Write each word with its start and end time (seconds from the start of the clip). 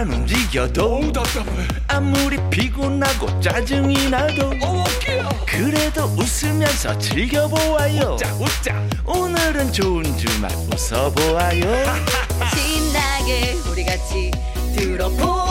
안 0.00 0.10
움직여도 0.10 1.12
아무리 1.86 2.38
피곤하고 2.48 3.38
짜증이 3.38 4.08
나도 4.08 4.50
그래도 5.44 6.04
웃으면서 6.16 6.96
즐겨보아요. 6.98 8.16
오늘은 9.04 9.70
좋은 9.70 10.04
주말 10.16 10.50
웃어보아요. 10.72 11.60
신나게 12.56 13.58
우리 13.70 13.84
같이 13.84 14.30
들어보 14.74 15.49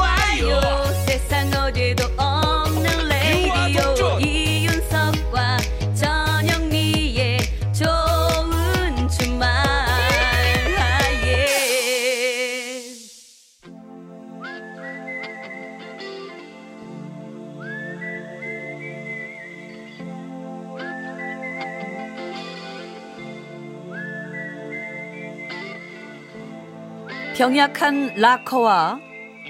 병약한 27.40 28.16
락커와 28.18 29.00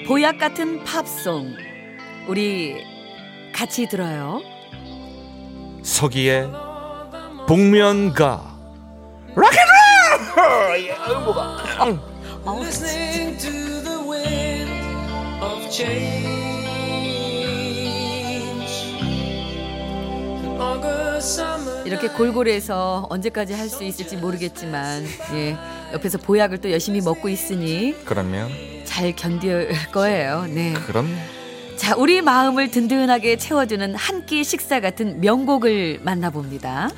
보약 0.07 0.37
같은 0.37 0.83
팝송. 0.83 1.55
우리 2.27 2.85
같이 3.51 3.87
들어요. 3.87 4.41
서기의 5.81 6.51
복면가. 7.47 8.55
락앤롤! 9.35 10.85
예, 10.85 11.13
뭐가. 11.25 11.57
summer 21.19 21.87
이렇게 21.87 22.07
골고루해서 22.07 23.07
언제까지 23.09 23.53
할 23.53 23.69
수 23.69 23.83
있을지 23.83 24.15
모르겠지만 24.17 25.03
예 25.33 25.78
옆에서 25.93 26.17
보약을 26.19 26.59
또 26.59 26.71
열심히 26.71 27.01
먹고 27.01 27.29
있으니 27.29 27.95
그러면 28.05 28.49
잘 28.85 29.15
견딜 29.15 29.69
거예요. 29.91 30.45
네. 30.49 30.73
그럼 30.87 31.07
자, 31.75 31.95
우리 31.95 32.21
마음을 32.21 32.69
든든하게 32.71 33.37
채워주는 33.37 33.95
한 33.95 34.25
끼 34.25 34.43
식사 34.43 34.79
같은 34.79 35.21
명곡을 35.21 36.01
만나봅니다. 36.03 36.89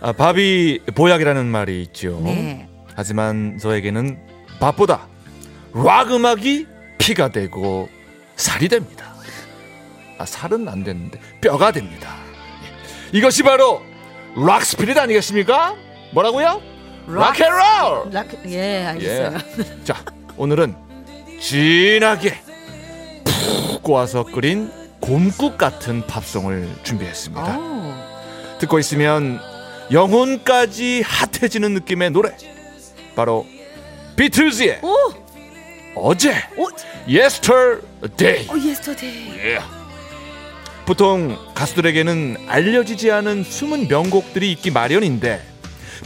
아, 0.00 0.12
밥이 0.12 0.80
보약이라는 0.94 1.46
말이 1.46 1.82
있죠 1.82 2.20
네. 2.22 2.68
하지만 2.94 3.58
저에게는 3.58 4.16
밥보다 4.60 5.08
락 5.72 6.12
음악이 6.12 6.66
피가 6.98 7.30
되고 7.32 7.88
살이 8.36 8.68
됩니다. 8.68 9.12
아, 10.18 10.24
살은 10.24 10.68
안 10.68 10.84
되는데 10.84 11.18
뼈가 11.40 11.72
됩니다. 11.72 12.14
예. 13.12 13.18
이것이 13.18 13.42
바로 13.42 13.82
rock 14.36 14.64
spirit 14.64 14.96
아니겠습니까? 14.98 15.74
뭐라고요? 16.12 16.60
Rock 17.08 17.67
and 17.67 18.12
roll. 18.12 18.19
Rock, 18.19 18.26
예, 18.48 18.84
알겠어요. 18.84 19.38
예. 19.58 19.84
자, 19.84 20.04
오늘은 20.36 20.74
진하게 21.40 22.34
푹 23.24 23.82
고아서 23.82 24.24
끓인 24.24 24.70
곰국 25.00 25.56
같은 25.56 26.06
팝송을 26.06 26.68
준비했습니다. 26.82 27.58
오, 27.58 27.94
듣고 28.58 28.78
있으면 28.78 29.40
영혼까지 29.90 31.02
핫해지는 31.02 31.72
느낌의 31.74 32.10
노래. 32.10 32.36
바로 33.16 33.46
비틀즈의 34.16 34.80
오, 34.82 34.94
어제 35.94 36.34
오, 36.56 36.68
Yesterday. 37.08 38.46
오, 38.50 38.58
Yesterday. 38.58 39.32
예. 39.38 39.60
보통 40.84 41.36
가수들에게는 41.54 42.36
알려지지 42.48 43.10
않은 43.10 43.44
숨은 43.44 43.88
명곡들이 43.88 44.52
있기 44.52 44.70
마련인데 44.70 45.42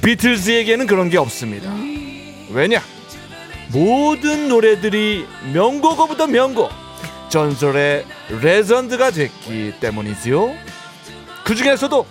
비틀즈에게는 0.01 0.87
그런 0.87 1.11
게 1.11 1.19
없습니다. 1.19 1.73
왜냐? 2.51 2.83
모든 3.73 4.49
노래들이 4.49 5.27
명곡 5.53 6.01
of 6.01 6.11
the 6.11 6.27
명곡, 6.27 6.71
전설의 7.31 8.05
레전드가 8.43 9.11
됐기 9.11 9.75
때문이지요. 9.81 10.55
그 11.45 11.55
중에서도 11.55 12.07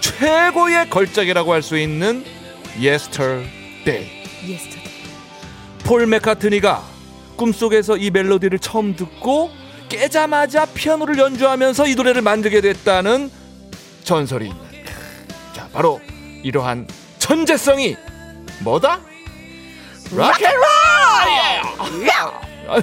최고의 0.00 0.90
걸작이라고 0.90 1.52
할 1.52 1.62
수 1.62 1.76
있는 1.78 2.24
Yesterday. 2.76 4.08
Yesterday. 4.46 4.84
폴 5.84 6.06
맥카트니가 6.06 6.82
꿈속에서 7.36 7.96
이 7.96 8.10
멜로디를 8.10 8.58
처음 8.58 8.94
듣고 8.94 9.50
깨자마자 9.88 10.66
피아노를 10.66 11.18
연주하면서 11.18 11.88
이 11.88 11.94
노래를 11.94 12.22
만들게 12.22 12.60
됐다는 12.60 13.30
전설이 14.04 14.46
있는 14.46 14.60
자 15.54 15.68
바로 15.72 16.00
이러한 16.42 16.86
천재성이 17.24 17.96
뭐다? 18.62 19.00
락앤롤! 20.14 20.62
아, 22.68 22.82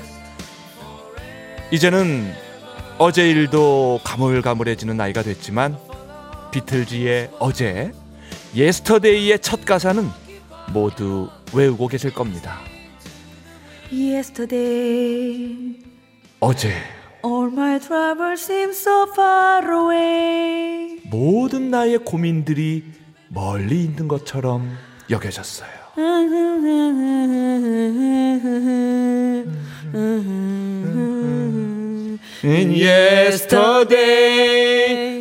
이제는 1.69 2.33
어제 2.97 3.29
일도 3.29 3.99
가물가물해지는 4.03 4.97
나이가 4.97 5.21
됐지만 5.21 5.77
비틀즈의 6.49 7.29
어제 7.37 7.91
예스터데이의 8.55 9.37
첫 9.41 9.63
가사는 9.63 10.09
모두 10.73 11.29
외우고 11.53 11.87
계실 11.87 12.11
겁니다. 12.11 12.61
Yesterday, 13.91 15.75
어제 16.39 16.73
all 17.23 17.51
my 17.51 17.79
troubles 17.79 18.43
seem 18.43 18.71
so 18.71 19.05
far 19.11 19.71
away. 19.71 20.99
모든 21.11 21.69
나의 21.69 21.99
고민들이 21.99 23.00
멀리 23.33 23.83
있는 23.85 24.07
것처럼 24.09 24.77
여겨졌어요. 25.09 25.69
In 32.43 32.71
yesterday, 32.73 34.07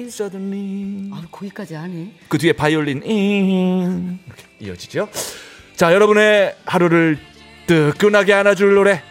suddenly. 0.06 1.10
아, 1.12 1.22
거기까지 1.30 1.74
하네. 1.74 2.14
그 2.28 2.38
뒤에 2.38 2.52
바이올린 2.54 3.02
잉 3.04 4.18
이렇게 4.26 4.44
이어지죠. 4.58 5.08
자, 5.76 5.92
여러분의 5.92 6.56
하루를 6.64 7.18
뜨끈하게 7.66 8.32
안아줄 8.32 8.74
노래 8.74 9.02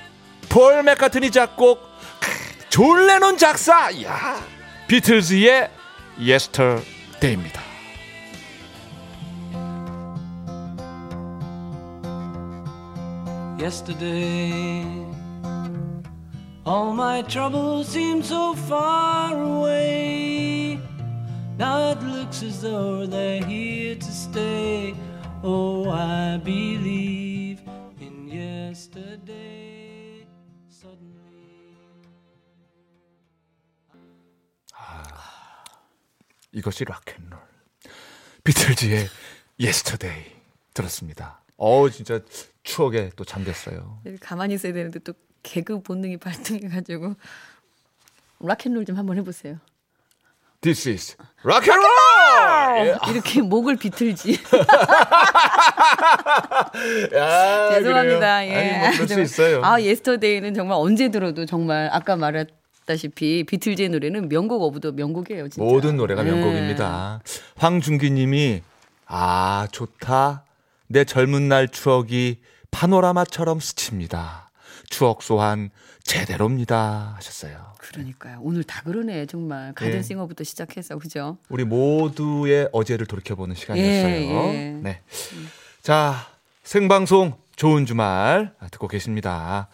폴 0.50 0.84
맥카트니 0.84 1.32
작곡 1.32 1.80
크, 2.20 2.30
존 2.70 3.08
레논 3.08 3.38
작사 3.38 3.90
야 4.04 4.44
비틀즈의 4.88 5.70
Yesterday입니다. 6.20 7.69
yesterday. 13.69 14.85
All 16.67 16.93
my 16.93 17.23
troubles 17.23 17.89
seem 17.89 18.23
so 18.23 18.55
far 18.55 19.37
away. 19.37 20.81
Now 21.59 21.91
it 21.93 22.03
looks 22.03 22.43
as 22.43 22.63
though 22.63 23.07
they're 23.07 23.45
here 23.45 23.95
to 23.97 24.13
stay. 24.13 24.95
Oh, 25.43 25.91
I 25.91 26.39
believe 26.39 27.61
in 28.01 28.27
yesterday. 28.29 30.27
Suddenly. 30.69 31.77
이것이 36.53 36.85
락앤롤 36.85 37.39
비틀즈의 38.43 39.09
Yesterday 39.61 40.33
들었습니다. 40.73 41.43
어우 41.62 41.92
진짜 41.92 42.20
추억에 42.64 43.10
또 43.18 43.24
잠겼어요. 43.26 44.00
가만히 44.22 44.54
있어야 44.56 44.72
되는데 44.74 45.00
또 45.00 45.14
개그 45.44 45.82
본능이 45.82 46.16
발동해가지고 46.18 47.16
rock 48.40 48.57
and 48.57 48.69
roll 48.69 48.86
좀 48.86 48.98
한번 48.98 49.18
해보세요. 49.18 49.58
This 50.62 50.88
is 50.90 51.18
rock 51.44 51.96
and 51.96 52.35
roll. 52.35 53.00
이렇게 53.12 53.42
목을 53.42 53.76
비틀지. 53.76 54.40
야, 57.16 57.70
죄송합니다. 57.74 58.40
그래요? 58.42 58.52
예. 58.54 58.56
아니, 58.56 58.80
뭐수 58.98 59.08
정말- 59.08 59.26
있어요. 59.26 59.62
아, 59.64 59.82
Yesterday는 59.82 60.54
정말 60.54 60.78
언제 60.80 61.10
들어도 61.12 61.46
정말 61.46 61.90
아까 61.92 62.16
말했다시피 62.16 63.46
비틀즈의 63.46 63.90
노래는 63.90 64.30
명곡 64.30 64.62
of 64.62 64.74
the 64.74 64.92
명곡이에요, 64.94 65.50
진짜. 65.50 65.64
모든 65.64 65.98
노래가 65.98 66.26
예. 66.26 66.32
명곡입니다. 66.32 67.22
황준기 67.58 68.12
님이 68.12 68.62
아 69.06 69.68
좋다. 69.72 70.44
내 70.90 71.04
젊은 71.06 71.48
날 71.48 71.68
추억이 71.68 72.40
파노라마처럼 72.72 73.60
스칩니다. 73.60 74.50
추억 74.90 75.22
소환 75.22 75.70
제대로입니다 76.04 77.14
하셨어요. 77.16 77.74
그러니까요. 77.78 78.40
오늘 78.42 78.64
다 78.64 78.82
그러네, 78.82 79.28
정말. 79.28 79.74
가든싱어부터 79.74 80.44
시작해서, 80.44 80.98
그죠? 80.98 81.38
우리 81.48 81.64
모두의 81.64 82.70
어제를 82.74 83.06
돌이켜보는 83.06 83.56
시간이었어요. 83.56 84.10
예, 84.10 84.56
예. 84.56 84.70
네. 84.82 85.02
자 85.84 86.28
생방송 86.64 87.38
좋은 87.56 87.86
주말 87.86 88.56
듣고 88.72 88.88
계십니다. 88.88 89.70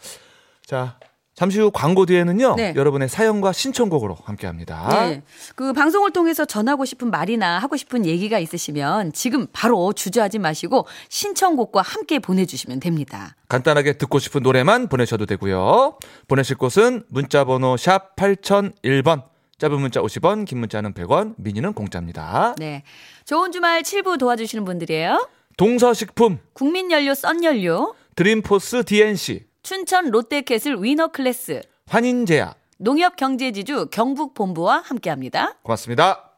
자 0.66 1.00
잠시 1.36 1.60
후 1.60 1.70
광고 1.70 2.06
뒤에는요. 2.06 2.56
네. 2.56 2.74
여러분의 2.78 3.10
사연과 3.10 3.52
신청곡으로 3.52 4.18
함께합니다. 4.24 5.08
네. 5.08 5.22
그 5.56 5.74
방송을 5.74 6.12
통해서 6.12 6.46
전하고 6.46 6.86
싶은 6.86 7.12
말이나 7.12 7.60
하고 7.60 7.76
싶은 7.76 8.06
얘기가 8.06 8.40
있으시면 8.40 9.12
지금 9.12 9.46
바로 9.52 9.92
주저하지 9.92 10.40
마시고 10.40 10.88
신청곡과 11.10 11.82
함께 11.82 12.20
보내주시면 12.20 12.80
됩니다. 12.80 13.36
간단하게 13.50 13.98
듣고 13.98 14.20
싶은 14.20 14.44
노래만 14.44 14.88
보내셔도 14.88 15.26
되고요. 15.26 15.98
보내실 16.30 16.56
곳은 16.56 17.04
문자번호 17.10 17.76
샵 17.76 18.16
8001번, 18.16 19.24
짧은 19.58 19.80
문자 19.80 20.02
50원, 20.02 20.46
긴 20.46 20.60
문자는 20.60 20.94
100원, 20.94 21.34
미니는 21.38 21.74
공짜입니다. 21.74 22.56
네. 22.58 22.84
좋은 23.26 23.52
주말 23.52 23.82
7부 23.82 24.18
도와주시는 24.20 24.64
분들이에요. 24.64 25.28
동서식품, 25.58 26.40
국민연료 26.54 27.14
썬연료, 27.14 27.94
드림포스 28.16 28.86
DNC, 28.86 29.46
춘천 29.66 30.12
롯데캐슬 30.12 30.84
위너 30.84 31.08
클래스, 31.08 31.64
환인제약, 31.88 32.56
농협경제지주 32.78 33.88
경북본부와 33.92 34.84
함께합니다. 34.86 35.56
고맙습니다. 35.64 36.34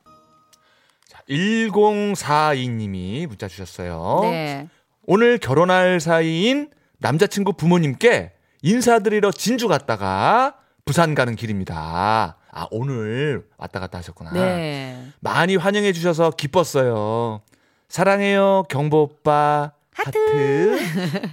자, 1.09 1.19
1042님이 1.29 3.27
문자 3.27 3.49
주셨어요. 3.49 4.19
네. 4.21 4.69
오늘 5.05 5.39
결혼할 5.39 5.99
사이인 5.99 6.69
남자친구 6.99 7.51
부모님께 7.51 8.31
인사드리러 8.61 9.33
진주 9.33 9.67
갔다가 9.67 10.55
부산 10.85 11.13
가는 11.13 11.35
길입니다. 11.35 12.37
아, 12.49 12.67
오늘 12.71 13.45
왔다 13.57 13.81
갔다 13.81 13.97
하셨구나. 13.97 14.31
네. 14.31 15.05
많이 15.19 15.57
환영해 15.57 15.91
주셔서 15.91 16.31
기뻤어요. 16.31 17.41
사랑해요, 17.89 18.63
경보 18.69 19.01
오빠. 19.01 19.73
하트. 19.91 20.79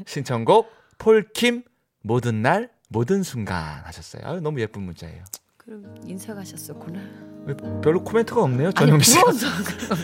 신청곡 0.06 0.72
폴킴 0.98 1.62
모든 2.06 2.42
날 2.42 2.68
모든 2.90 3.22
순간 3.22 3.80
하셨어요. 3.84 4.22
아유, 4.26 4.40
너무 4.40 4.60
예쁜 4.60 4.82
문자예요. 4.82 5.24
그럼 5.56 5.94
인사 6.04 6.34
가셨었구나. 6.34 7.00
왜 7.46 7.54
별로 7.82 8.04
코멘트가 8.04 8.42
없네요, 8.42 8.72
전영 8.72 9.00
씨. 9.00 9.14
부러워서 9.18 9.46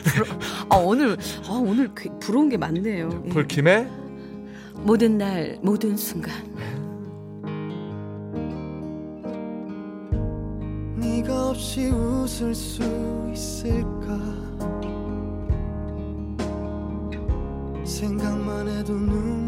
부러. 0.05 0.25
아 0.70 0.76
오늘 0.76 1.17
아 1.47 1.52
오늘 1.52 1.94
그- 1.94 2.19
부러운 2.19 2.49
게 2.49 2.56
많네요. 2.56 3.23
예. 3.26 3.29
폴킴의 3.29 3.87
모든 4.76 5.19
날 5.19 5.58
모든 5.62 5.94
순간. 5.94 6.32
네가 10.99 11.50
없이 11.50 11.87
웃을 11.88 12.55
수 12.55 12.82
있을까 13.32 14.19
생각만 17.85 18.69
해도 18.69 18.94
눈 18.94 19.40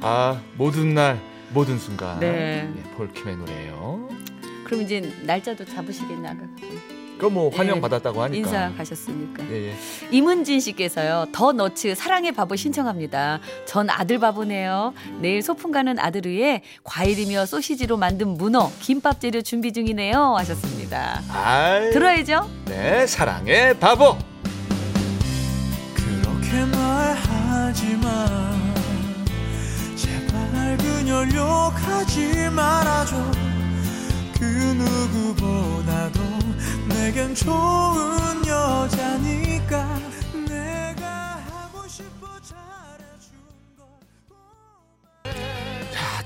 아 0.00 0.40
모든 0.56 0.94
날 0.94 1.20
모든 1.50 1.78
순간. 1.78 2.18
네. 2.20 2.68
예, 2.76 2.82
폴킴의 2.96 3.36
노래예요. 3.36 4.08
그럼 4.64 4.82
이제 4.82 5.12
날짜도 5.22 5.64
잡으시겠나 5.64 6.34
그거 7.16 7.30
뭐 7.30 7.48
환영 7.48 7.78
예, 7.78 7.80
받았다고 7.80 8.22
하니까. 8.24 8.36
인사 8.36 8.72
가셨으니까. 8.76 9.42
예, 9.50 9.68
예. 9.70 9.74
이문진 10.10 10.60
씨께서요. 10.60 11.26
더 11.32 11.52
너츠 11.52 11.94
사랑의 11.94 12.32
바보 12.32 12.56
신청합니다. 12.56 13.40
전 13.64 13.88
아들 13.88 14.18
바보네요. 14.18 14.92
내일 15.20 15.40
소풍 15.40 15.70
가는 15.70 15.98
아들 15.98 16.26
위해 16.26 16.62
과일이며 16.84 17.46
소시지로 17.46 17.96
만든 17.96 18.28
문어, 18.36 18.70
김밥 18.80 19.18
재료 19.20 19.40
준비 19.40 19.72
중이네요. 19.72 20.34
하셨습니다. 20.36 21.22
아이, 21.30 21.90
들어야죠. 21.90 22.50
네, 22.66 23.06
사랑의 23.06 23.78
바보. 23.78 24.18
그렇게 25.94 26.64
말하 26.66 27.45
지 27.76 27.94
마. 27.96 28.26
제발 29.94 30.78
그녀 30.78 31.22
욕하지 31.28 32.48
말아줘. 32.50 33.16
그 34.38 34.44
누구보다도 34.44 36.20
내겐 36.88 37.34
좋은 37.34 38.46
여자니까 38.46 40.00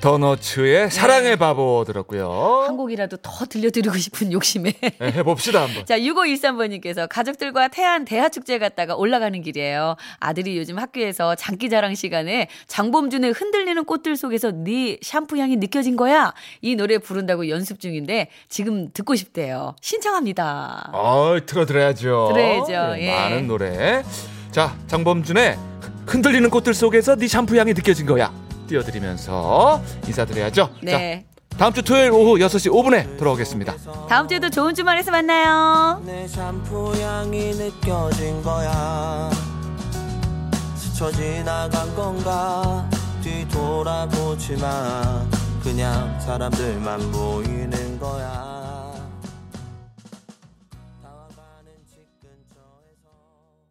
더너츠의 0.00 0.90
사랑의 0.90 1.36
바보 1.36 1.84
들었고요. 1.86 2.64
한 2.66 2.76
곡이라도 2.76 3.18
더 3.18 3.44
들려드리고 3.44 3.96
싶은 3.96 4.32
욕심에. 4.32 4.72
네, 4.72 5.12
해봅시다 5.12 5.62
한번. 5.62 5.84
자, 5.84 5.98
6513번님께서 5.98 7.06
가족들과 7.08 7.68
태안 7.68 8.04
대하축제 8.04 8.58
갔다가 8.58 8.96
올라가는 8.96 9.40
길이에요. 9.42 9.96
아들이 10.18 10.56
요즘 10.56 10.78
학교에서 10.78 11.34
장기 11.34 11.68
자랑 11.68 11.94
시간에 11.94 12.48
장범준의 12.66 13.32
흔들리는 13.32 13.84
꽃들 13.84 14.16
속에서 14.16 14.50
네 14.52 14.98
샴푸 15.02 15.36
향이 15.38 15.56
느껴진 15.56 15.96
거야. 15.96 16.32
이 16.62 16.76
노래 16.76 16.98
부른다고 16.98 17.48
연습 17.50 17.78
중인데 17.78 18.28
지금 18.48 18.90
듣고 18.92 19.14
싶대요. 19.16 19.74
신청합니다. 19.82 20.90
어, 20.94 21.36
틀어드려야죠. 21.44 22.30
들어야죠, 22.32 22.94
네, 22.94 23.06
예. 23.06 23.14
많은 23.14 23.46
노래. 23.46 24.02
자, 24.50 24.74
장범준의 24.86 25.58
흔들리는 26.06 26.48
꽃들 26.48 26.72
속에서 26.74 27.16
네 27.16 27.28
샴푸 27.28 27.56
향이 27.56 27.74
느껴진 27.74 28.06
거야. 28.06 28.32
띄워드리면서 28.70 29.82
인사드려야죠. 30.06 30.70
네. 30.82 31.24
자, 31.50 31.58
다음 31.58 31.72
주 31.74 31.82
토요일 31.82 32.12
오후 32.12 32.38
6시 32.38 32.70
5분에 32.72 33.18
돌아오겠습니다. 33.18 33.74
다음 34.08 34.28
주에도 34.28 34.48
좋은 34.48 34.74
주말에서 34.74 35.10
만나요. 35.10 36.00
내 36.06 36.26
샴푸 36.26 36.94
향이 36.94 37.52
느껴진 37.52 38.42
거야 38.42 39.30
스쳐 40.76 41.10
지나간 41.12 41.94
건가 41.94 42.88
뒤돌아보지 43.22 44.56
마 44.56 45.22
그냥 45.62 46.18
사람들만 46.20 47.10
보이는 47.12 47.98
거야 47.98 48.49